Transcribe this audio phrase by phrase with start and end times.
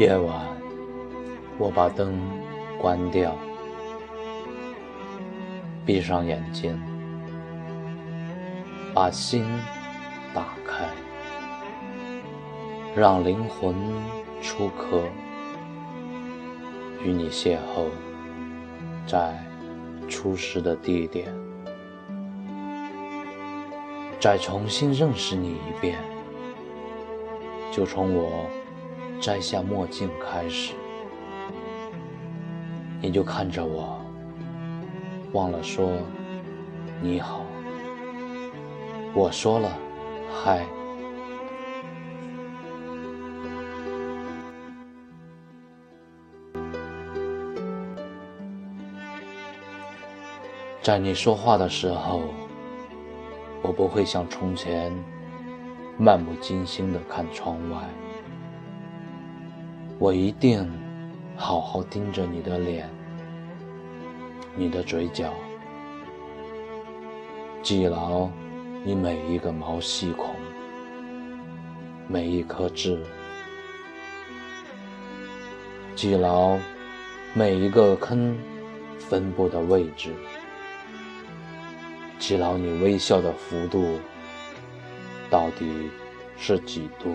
[0.00, 0.34] 夜晚，
[1.58, 2.18] 我把灯
[2.80, 3.36] 关掉，
[5.84, 6.80] 闭上眼睛，
[8.94, 9.44] 把心
[10.32, 10.88] 打开，
[12.96, 13.74] 让灵魂
[14.40, 15.02] 出壳，
[17.04, 17.84] 与你邂逅
[19.06, 19.38] 在
[20.08, 21.30] 初识的地点，
[24.18, 25.98] 再重新认识你一遍，
[27.70, 28.48] 就从我。
[29.20, 30.72] 摘下墨镜开始，
[33.02, 34.00] 你就看着我，
[35.32, 35.92] 忘了说
[37.02, 37.44] 你好。
[39.12, 39.70] 我说了
[40.42, 40.64] 嗨，
[50.80, 52.22] 在你说话的时候，
[53.60, 54.90] 我不会像从前
[55.98, 57.76] 漫不经心的看窗外。
[60.00, 60.66] 我一定
[61.36, 62.88] 好好盯着你的脸，
[64.56, 65.30] 你的嘴角，
[67.62, 68.26] 记牢
[68.82, 70.34] 你每一个毛细孔，
[72.08, 72.98] 每一颗痣，
[75.94, 76.56] 记牢
[77.34, 78.34] 每一个坑
[78.98, 80.14] 分布的位置，
[82.18, 83.98] 记牢你微笑的幅度
[85.28, 85.90] 到底
[86.38, 87.14] 是几度。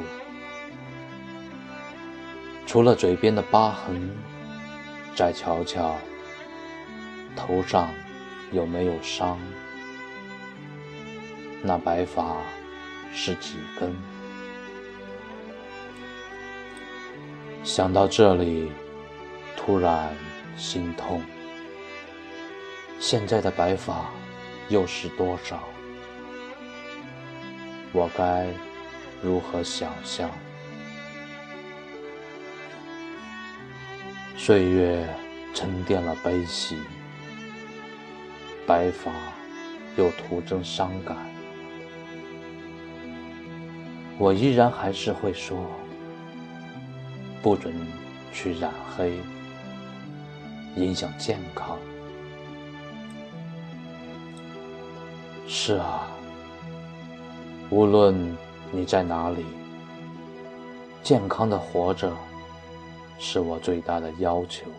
[2.68, 4.12] 除了嘴边的疤痕，
[5.16, 5.96] 再瞧瞧
[7.36, 7.90] 头上
[8.52, 9.40] 有没有伤，
[11.62, 12.38] 那白发
[13.14, 13.96] 是几根？
[17.64, 18.72] 想到这里，
[19.56, 20.14] 突然
[20.58, 21.22] 心痛。
[23.00, 24.10] 现在的白发
[24.70, 25.64] 又是多少？
[27.94, 28.48] 我该
[29.22, 30.30] 如何想象？
[34.38, 35.08] 岁月
[35.54, 36.78] 沉淀了悲喜，
[38.68, 39.12] 白发
[39.98, 41.18] 又徒增伤感。
[44.20, 45.58] 我依然还是会说，
[47.42, 47.74] 不准
[48.32, 49.14] 去染黑，
[50.76, 51.78] 影响健康。
[55.48, 56.08] 是啊，
[57.70, 58.38] 无论
[58.72, 59.44] 你在哪里，
[61.02, 62.12] 健康的活着。
[63.18, 64.70] 是我最大的要求。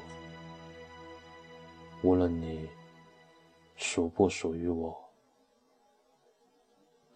[2.03, 2.69] 无论你
[3.77, 4.95] 属不属于我，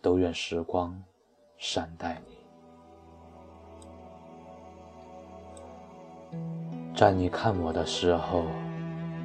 [0.00, 1.00] 都愿时光
[1.58, 2.38] 善待你。
[6.96, 8.44] 在你看我的时候，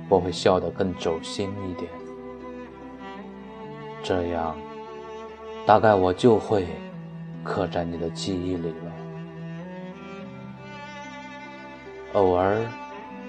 [0.09, 1.91] 我会笑得更走心一点，
[4.03, 4.55] 这样，
[5.65, 6.67] 大概我就会
[7.43, 9.04] 刻在你的记忆里了。
[12.15, 12.65] 偶尔，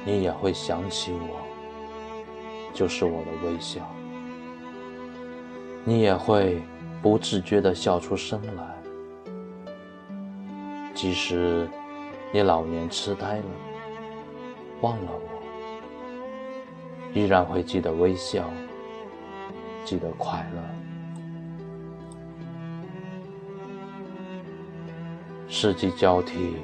[0.04, 1.40] 你也会想起我，
[2.72, 3.80] 就是我的微笑。
[5.84, 6.62] 你也会
[7.02, 8.64] 不自觉地笑出声来。
[10.94, 11.68] 即使
[12.32, 13.44] 你老年痴呆了，
[14.82, 15.20] 忘了我，
[17.12, 18.48] 依然会记得微笑，
[19.84, 20.62] 记得快乐。
[25.48, 26.58] 四季交替。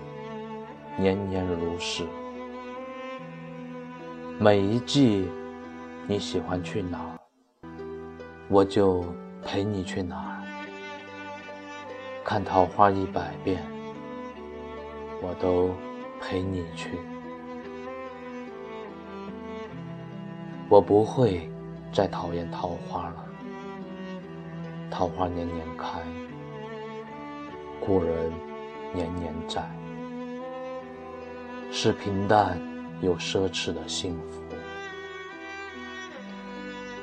[0.98, 2.04] 年年如是，
[4.38, 5.26] 每一季
[6.06, 7.18] 你喜欢去哪儿，
[8.48, 9.02] 我就
[9.42, 10.42] 陪你去哪儿。
[12.22, 13.62] 看桃花一百遍，
[15.22, 15.70] 我都
[16.20, 16.90] 陪你去。
[20.68, 21.50] 我不会
[21.90, 23.24] 再讨厌桃花了，
[24.90, 26.00] 桃花年年开，
[27.80, 28.30] 故人
[28.94, 29.62] 年年在。
[31.74, 32.60] 是平淡
[33.00, 34.42] 又奢侈的幸福。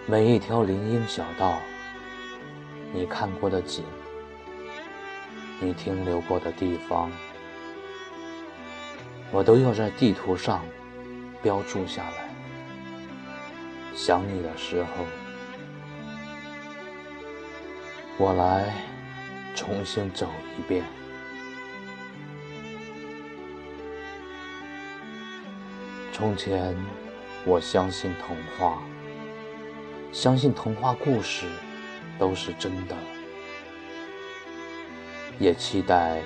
[0.05, 1.57] 每一条林荫小道，
[2.93, 3.83] 你看过的景，
[5.59, 7.09] 你停留过的地方，
[9.31, 10.63] 我都要在地图上
[11.41, 12.29] 标注下来。
[13.95, 14.89] 想你的时候，
[18.19, 18.71] 我来
[19.55, 20.29] 重新走
[20.59, 20.85] 一遍。
[26.19, 26.75] 从前，
[27.45, 28.83] 我相信童话，
[30.11, 31.45] 相信童话故事
[32.17, 32.95] 都是真的，
[35.39, 36.19] 也期待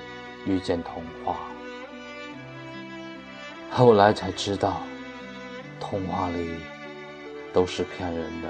[0.48, 1.42] 遇见童话。
[3.70, 4.82] 后来才知道，
[5.80, 6.56] 童话里
[7.54, 8.50] 都是骗人的。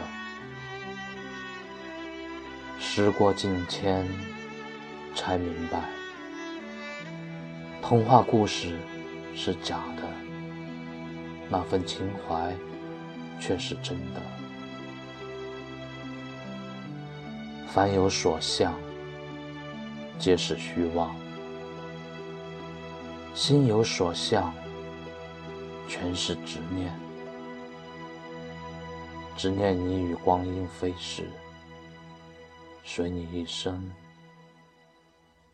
[2.79, 4.07] 时过境迁，
[5.13, 5.81] 才明白，
[7.81, 8.79] 童话故事
[9.35, 10.03] 是假的，
[11.53, 12.51] 那份情怀
[13.39, 14.19] 却是真的。
[17.67, 18.73] 凡有所向，
[20.17, 21.11] 皆是虚妄；
[23.35, 24.51] 心有所向，
[25.87, 26.91] 全是执念。
[29.37, 31.29] 执念你与光阴飞逝，
[32.83, 33.93] 随你一生，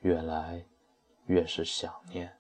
[0.03, 0.63] 越来
[1.25, 2.38] 越是想念。